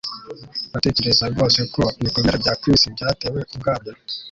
[0.71, 3.93] Uratekereza rwose ko ibikomere bya Chris byatewe ubwabyo